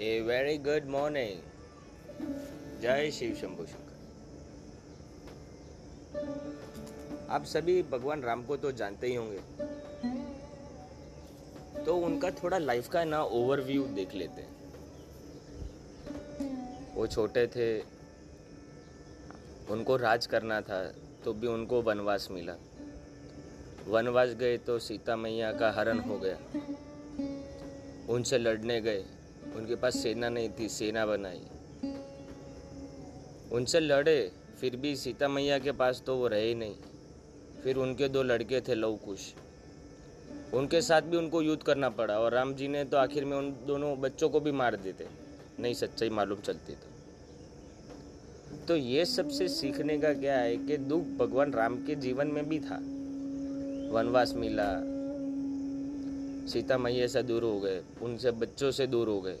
[0.00, 1.40] A very good morning
[2.82, 3.90] जय शिव शंभु शंकर।
[7.30, 9.40] आप सभी भगवान राम को तो जानते ही होंगे।
[11.84, 14.50] तो उनका थोड़ा लाइफ का ना ओवरव्यू देख लेते हैं।
[16.94, 17.80] वो छोटे थे।
[19.70, 20.82] उनको राज करना था
[21.24, 22.56] तो भी उनको वनवास मिला।
[23.86, 26.36] वनवास गए तो सीता मैया का हरण हो गया।
[28.12, 29.04] उनसे लड़ने गए।
[29.56, 31.42] उनके पास सेना नहीं थी, सेना बनाई।
[33.52, 36.74] उनसे लड़े, फिर भी सीता मैया के पास तो वो रहे नहीं।
[37.62, 39.32] फिर उनके दो लड़के थे लव कुश
[40.54, 43.50] उनके साथ भी उनको युद्ध करना पड़ा और राम जी ने तो आखिर में उन
[43.66, 45.06] दोनों बच्चों को भी मार देते।
[45.60, 46.88] नहीं सच्चाई मालूम चलती तो।
[48.68, 52.58] तो ये सबसे सीखने का क्या है कि दुख भगवान राम के जीवन में भी
[52.58, 52.76] था।
[53.92, 54.68] वनवास मिला
[56.48, 59.38] सीता मैया से दूर हो गए, उनसे बच्चों से दूर हो गए।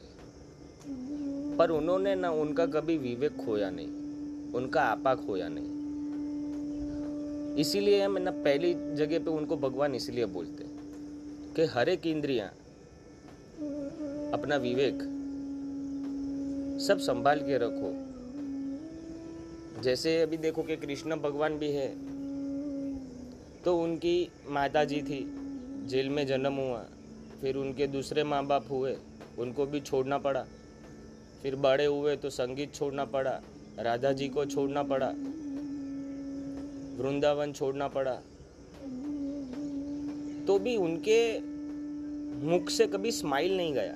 [1.58, 3.88] पर उन्होंने ना उनका कभी विवेक खोया नहीं,
[4.52, 5.70] उनका आपा खोया नहीं।
[7.56, 10.64] इसीलिए हम ना पहली जगह पे उनको भगवान इसलिए बोलते
[11.56, 12.46] कि हर एक इंद्रिया,
[14.32, 14.98] अपना विवेक,
[16.82, 17.90] सब संभाल के रखो।
[19.82, 21.88] जैसे अभी देखो कि कृष्ण भगवान भी है
[23.64, 25.20] तो उनकी माता जी थी
[25.82, 26.84] जेल में जन्म हुआ।
[27.40, 28.96] फिर उनके दूसरे माँ बाप हुए।
[29.38, 30.44] उनको भी छोड़ना पड़ा।
[31.42, 33.40] फिर बड़े हुए तो संगीत छोड़ना पड़ा
[33.78, 35.06] राधा जी को छोड़ना पड़ा,
[36.98, 38.14] वृंदावन छोड़ना पड़ा।
[40.46, 41.18] तो भी उनके
[42.46, 43.92] मुख से कभी स्माइल नहीं गया।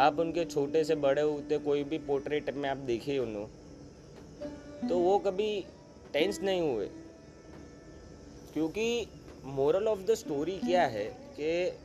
[0.00, 5.18] आप उनके छोटे से बड़े होते कोई भी पोर्ट्रेट में आप देखिए उन्होंने तो वो
[5.18, 5.48] कभी
[6.12, 6.88] टेंस नहीं हुए।
[8.54, 9.06] क्योंकि
[9.46, 11.04] मोरल ऑफ़ द स्टोरी क्या है
[11.38, 11.78] कि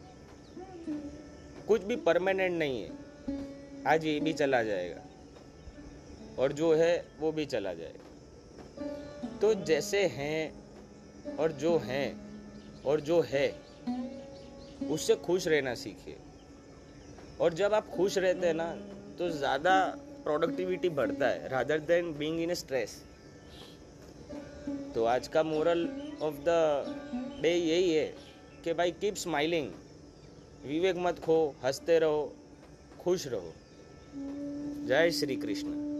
[1.67, 2.89] कुछ भी परमानेंट नहीं है।
[3.87, 5.01] आज ये भी चला जाएगा।
[6.39, 12.07] और जो है, वो भी चला जाएगा। तो जैसे हैं और जो हैं
[12.85, 13.47] और जो है,
[14.89, 16.17] उससे खुश रहना सीखिए।
[17.41, 18.71] और जब आप खुश रहते हैं ना
[19.19, 19.73] तो ज़्यादा
[20.23, 23.01] प्रोडक्टिविटी बढ़ता है rather than being in stress
[24.95, 25.81] तो आज का मोरल
[26.21, 28.05] ऑफ़ द डे यही है
[28.63, 29.71] कि भाई कीप स्माइलिंग
[30.65, 32.33] विवेक मत खो, हँसते रहो,
[32.99, 33.53] खुश रहो.
[34.87, 35.90] जय श्री कृष्ण.